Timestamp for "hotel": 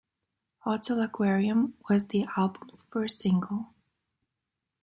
0.61-0.99